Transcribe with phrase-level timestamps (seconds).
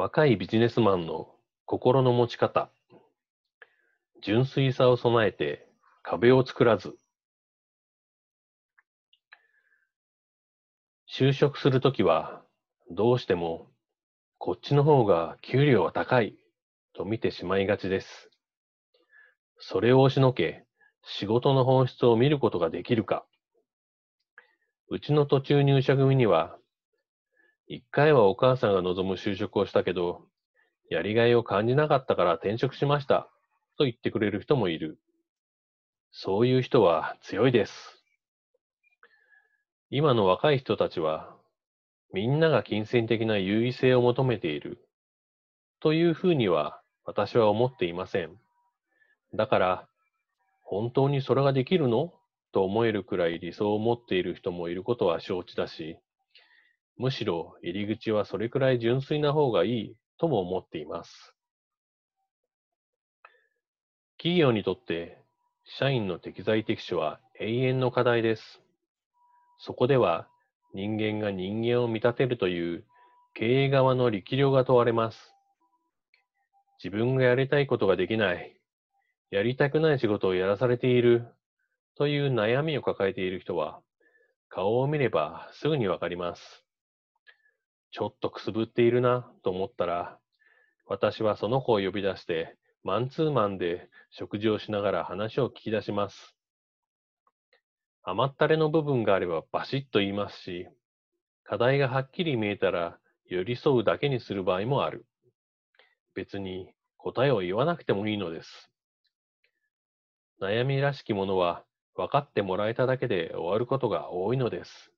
[0.00, 1.26] 若いビジネスマンの
[1.64, 2.70] 心の持ち方。
[4.22, 5.66] 純粋さを備えて
[6.04, 6.94] 壁を作らず。
[11.12, 12.44] 就職するときは
[12.92, 13.66] どうしても
[14.38, 16.36] こっちの方が給料は高い
[16.94, 18.30] と見てしまいがちです。
[19.58, 20.64] それを押しのけ
[21.02, 23.26] 仕事の本質を見ることができるか。
[24.90, 26.56] うちの途中入社組には
[27.70, 30.22] 一回はお母さんが望む就職をしたけど、
[30.88, 33.28] やりがいを感じなかったから転職しました、
[33.76, 34.98] と言ってくれる人もいる。
[36.10, 38.02] そういう人は強いです。
[39.90, 41.36] 今の若い人たちは、
[42.14, 44.78] みんなが金銭的な優位性を求めている、
[45.80, 48.30] というふうには私は思っていません。
[49.34, 49.88] だから、
[50.62, 52.14] 本当にそれができるの？
[52.50, 55.98] と思えるくらい理想を持っている人もいることは承知だし、
[56.98, 61.34] むしろ入り口はそれくらい純粋な方がいいとも思っています。
[64.18, 65.22] 企業にとって
[65.64, 68.60] 社員の適材適所は永遠の課題です。
[69.60, 70.26] そこでは
[70.74, 72.84] 人間が人間を見立てるという
[73.34, 75.34] 経営側の力量が問われます。
[76.82, 78.60] 自分がやりたいことができない、
[79.30, 81.28] やりたくない仕事をやらされている
[81.96, 83.80] という悩みを抱えている人は
[84.48, 86.67] 顔を見ればすぐにわかります。
[87.90, 90.18] ちょっとくすぶっているなと思ったら、
[90.86, 96.36] 私はその子を呼び出して、マンツーマンで食事をしながら話を聞き出します。
[98.02, 100.68] 甘ったれの部分があればバシッと言いますし、
[101.44, 105.06] 課題がはっきり見えたら寄り添うだけにする場合もある。
[106.14, 108.70] 別に答えを言わなくてもいいのです。
[110.40, 114.92] 悩みらしきものは分かってもらえただけで終わることが多いのです。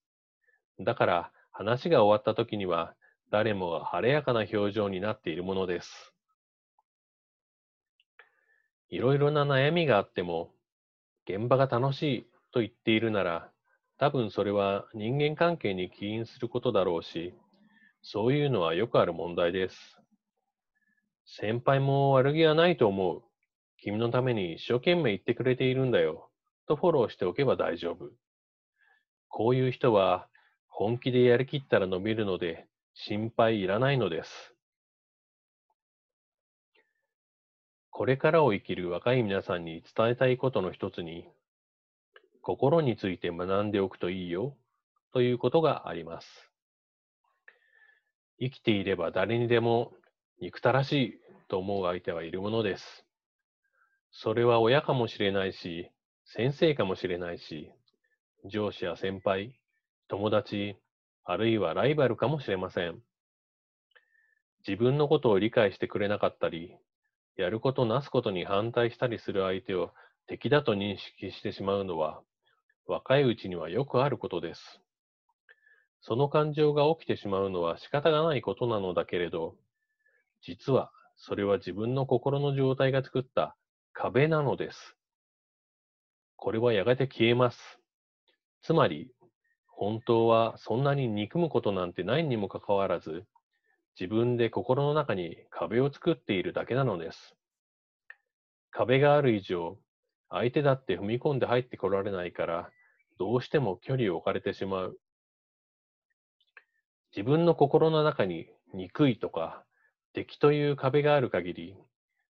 [0.79, 2.95] だから話が終わった時には
[3.31, 6.15] 誰もが晴れやかな表情になっているものです。
[8.89, 10.55] いろいろな悩みがあっても、
[11.29, 13.51] 現場が楽しいと言っているなら、
[13.99, 17.35] 多分それは人間関係に起因することだろうし、
[18.01, 19.77] そういうのはよくある問題です。
[21.27, 23.23] 先輩も悪気はないと思う。
[23.77, 26.31] 君のために一生懸命言ってくれているんだよ。
[26.67, 28.09] とフォローしておけば大丈夫。
[29.29, 30.30] こういう人は
[30.81, 34.55] 本気でやりきったら伸びるので、心配いらないのです。
[37.91, 41.29] これからを生きる若い皆さんに伝えたいことの一つに、
[42.41, 44.57] 心について学んでおくといいよ
[45.13, 46.51] ということがあります。
[48.39, 49.93] 生きていれば誰にでも
[50.41, 53.05] 憎たらしいと思う相手はいるものです。
[54.13, 55.91] それは親かもしれないし、
[56.25, 57.71] 先生かもしれないし、
[58.47, 59.61] 上司や先輩、
[60.11, 60.77] 友達、
[61.23, 63.01] あるいはライバルかもしれません。
[64.67, 66.77] 自分のことを理解してくれなかったり、
[67.37, 69.93] やることなすことに反対したりする相手を
[70.27, 72.23] 敵だと認識してしまうのは、
[72.87, 74.81] 若いうちにはよくあることです。
[76.01, 79.55] その感情が起きてしまうのは仕方がないことなのだけれど、
[80.43, 83.57] 実はそれは自分の心の状態が作った
[83.93, 84.97] 壁なのです。
[86.35, 87.79] これはやがて消えます。
[88.63, 89.13] つまり、
[89.81, 93.25] 本当はそんなに憎むことなんてないにもかかわらず、
[93.99, 97.35] 自分で心の中に壁を作っているだけなのです。
[98.71, 99.79] 壁がある以上、
[100.29, 102.71] 相手だって踏み込んで入ってこられないから、
[103.19, 104.99] どうしても距離を置かれてしまう。
[107.17, 109.65] 自分の心の中に憎いとか
[110.13, 111.77] 敵という壁がある限り、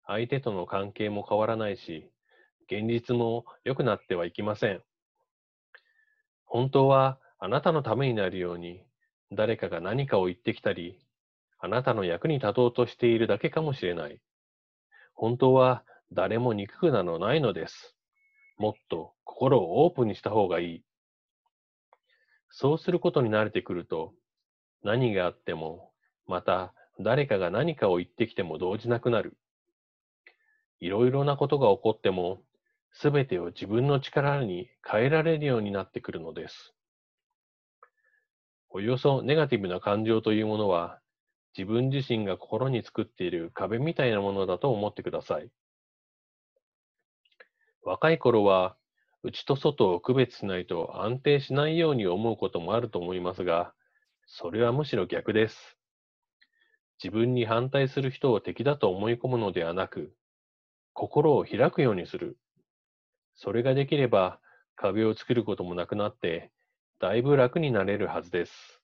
[0.06, 2.12] 相手との関係も変わらないし、
[2.70, 4.84] 現実も良くなってはいきません。
[6.44, 8.84] 本当はあなたのためになるように、
[9.32, 10.98] 誰かが何かを言ってきたり、
[11.58, 14.20] あなたの役に立とうとしているだけかもしれない。
[15.14, 17.96] 本当は誰も憎くなどないのです。
[18.58, 20.84] もっと心をオープンにした方がいい。
[22.50, 24.12] そうすることに慣れてくると、
[24.82, 25.92] 何があっても、
[26.26, 29.38] また誰かが何かを言ってきても動じなくなる。
[30.78, 32.42] いろいろなことが起こっても、
[32.92, 36.74] すべてを自分の力に変えられるようになってくるのです。
[38.72, 41.00] およそネガティブな感情というものは、
[41.58, 45.50] 自分自身が心に作っている壁みたいなものだと思ってください。
[47.82, 48.76] 若い頃は、
[49.24, 53.74] 内と外を区別しないと安定しないように思うこともあると思いますが、
[54.26, 55.76] それはむしろ逆です。
[57.02, 60.14] 自分に反対する人を敵だと思い込むのではなく、
[60.92, 62.38] 心を開くようにする。
[63.34, 64.38] それができれば、
[64.76, 66.52] 壁を作ることもなくなって、
[67.00, 68.82] だいぶ楽になれるはずです。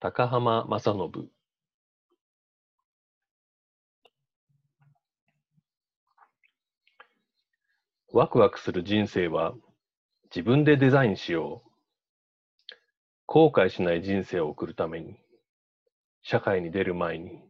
[0.00, 1.30] 高浜正信
[8.10, 9.52] ワクワクする人生は
[10.34, 11.70] 自分でデザインしよう。
[13.26, 15.18] 後悔しない人生を送るために、
[16.22, 17.42] 社会に出る前に、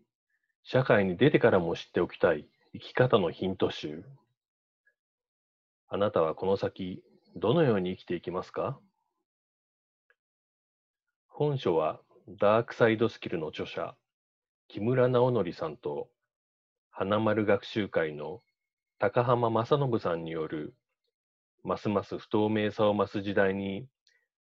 [0.64, 4.04] 社会に出てからも知っておきたい生き方のヒント集。
[5.88, 7.04] あなたはこの先、
[7.38, 8.81] どのように生きていきますか？
[11.29, 13.94] 本書はダークサイドスキルの著者、
[14.69, 16.09] 木村直則さんと、
[16.91, 18.41] 花丸学習会の
[18.99, 20.75] 高浜正信さんによる、
[21.62, 23.87] ますます不透明さを増す時代に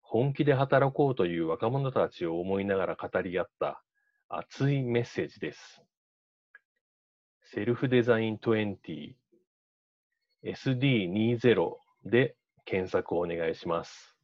[0.03, 3.85] 本気で働こうという若者たちを思いながら語り合った
[4.29, 5.81] 熱いメッセージです。
[7.45, 9.15] セルフデザイン20
[10.45, 12.35] SD20 で
[12.71, 14.20] 検索をお願いします。